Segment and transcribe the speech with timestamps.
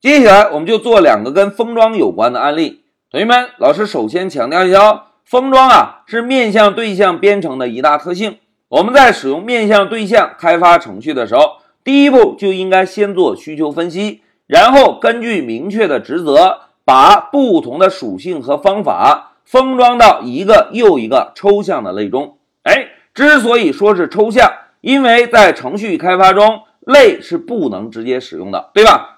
[0.00, 2.84] 接下来我们就做两个跟封装有关的案例。
[3.10, 8.38] 同学们，老师首先强调一下哦，封装啊是面向对象编程的一大特性。
[8.68, 22.38] 我们在使用面向对象开发程序的时候，第一步就应该先做需求分析，然后根据明确的职责，把不同的属性和方法封装到一个又一个抽象的类中。
[22.62, 24.48] 哎，之所以说是抽象，
[24.80, 29.17] 因为在程序开发中，类是不能直接使用的，对吧？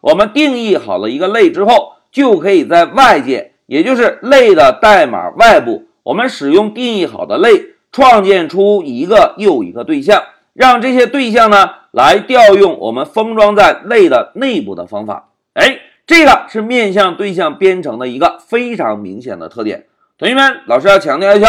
[0.00, 10.22] 我们定义好了一个类之后，就可以在外界，也就是类的代码外部，我们使用定义好的类，创建出一个又一个对象，
[10.54, 15.30] 让这些对象呢来调用我们封装在类的内部的方法。
[15.54, 19.86] 哎，这个是面向对象编程的一个非常明显的特点。
[20.16, 21.48] 同学们，老师要强调一下，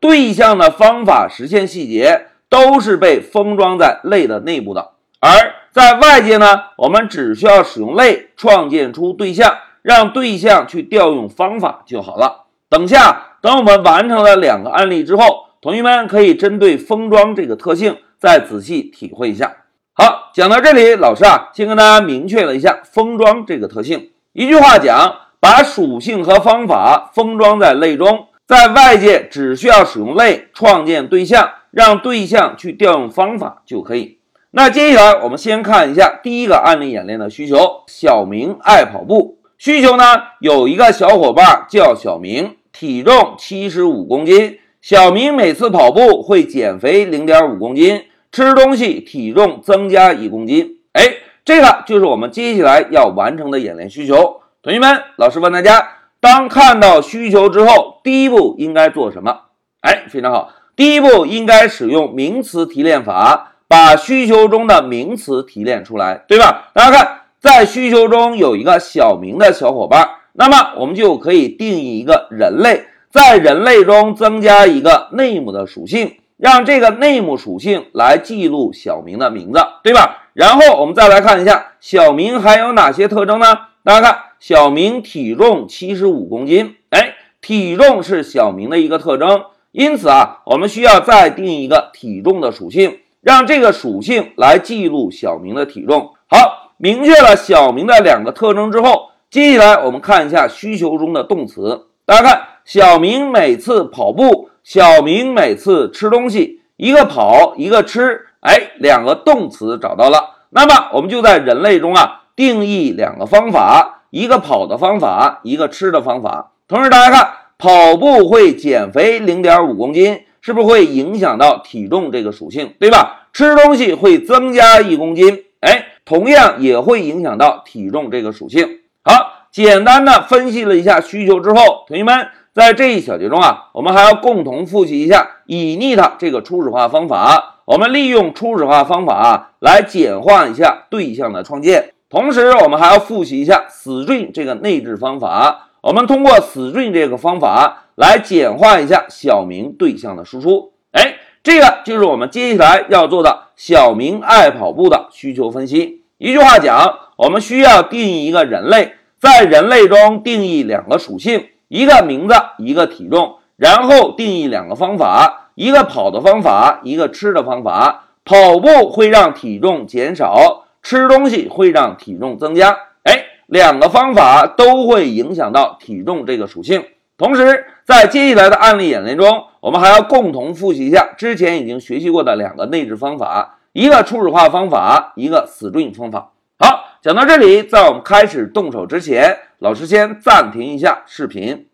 [0.00, 5.59] 对象的方法实现细节都是被封装在类的内部的，而。
[5.72, 12.46] 在外界呢，我们只需要使用类创建出对象，让对象去调用方法就好了。
[12.68, 19.56] 等下，等我们完成了两个案例之后，同学们可以针对封装这个特性再仔细体会一下。
[19.92, 24.10] 好，讲到这里，老师啊，先跟大家明确了一下封装这个特性。
[24.32, 34.19] 一句话讲，把属性和方法封装在类中，在外界只需要使用类创建对象，让对象去调用方法就可以。
[34.52, 37.84] 那接下来我们先看一下第一个案例演练的需求。
[37.86, 40.04] 小明爱跑步，需求呢
[40.40, 44.58] 有一个小伙伴叫小明，体重七十五公斤。
[44.82, 50.78] 小明每次跑步会减肥零点五公斤，吃东西体重增加一公斤。
[50.94, 54.40] 哎，这个就是我们接下来要完成的演练需求。
[54.64, 55.86] 同学们，老师问大家，
[56.20, 59.42] 当看到需求之后，第一步应该做什么？
[59.82, 63.49] 哎，非常好，第一步应该使用名词提炼法。
[63.70, 66.72] 把需求中的名词提炼出来，对吧？
[66.74, 80.24] 大家看，在需求中有一个小明的小伙伴，那么我们就可以定义一个人类，在人类中增加一个 name 的属性，让这个 name 属性来记录小明的名字，对吧？
[80.34, 83.46] 然后我们再来看一下小明还有哪些特征呢？
[83.84, 92.98] 大家看，小明体重七十五公斤，哎，体重是小明的一个特征，因此啊，我们需要再定一个体重的属性。
[93.20, 96.14] 让这个属性来记录小明的体重。
[96.26, 101.86] 好，明确了小明的两个特征之后，接下来我们看一下需求中的动词。
[102.06, 110.36] 大家看，小明每次跑步，小明每次吃东西，一个跑，一个吃，哎，两个动词找到了。
[110.50, 116.52] 那么我们就在人类中啊定义两个方法，一个跑的方法，一个吃的方法。
[116.66, 120.22] 同时，大家看，跑步会减肥零点五公斤。
[120.40, 123.28] 是不是会影响到体重这个属性，对吧？
[123.32, 128.80] 吃东西会增加一公斤，哎，同样也会影响到体重这个属性。
[129.04, 137.58] 好，简单的分析了一下需求之后，同学们在这一小节中啊，我们还要共同复习一下 init 这个初始化方法。
[137.66, 145.68] 我们利用初始化方法啊来简化一下对象的创建，同时我们还要复习一下 string 这个内置方法。
[145.82, 147.84] 我们通过 string 这个方法。
[148.00, 156.00] 来简化一下小明对象的输出，哎，这个就是我们接下来要做的小明爱跑步的需求分析。
[156.16, 168.06] 一句话讲，我们需要定义一个人类，在人类中定义两个属性，一个名字，一个体重，然后定义两个方法，一个跑的方法，一个吃的方法。
[168.24, 172.78] 跑步会让体重减少，吃东西会让体重增加。
[173.02, 176.84] 哎，两个方法都会影响到体重这个属性。
[177.20, 186.32] 同时，在接下来的案例演练中，我们还要共同复习一下之前已经学习过的两个内置方法：一个初始化方法，一个 string 方法。
[186.58, 191.66] 好，讲到这里，在我们开始动手之前，老师先暂停一下视频。